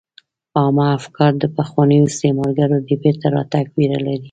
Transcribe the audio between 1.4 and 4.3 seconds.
پخوانیو استعمارګرو د بیرته راتګ ویره لري